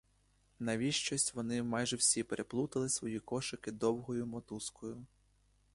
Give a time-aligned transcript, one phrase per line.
[0.59, 5.05] Навіщось вони майже всі переплутали свої кошики довгою мотузкою.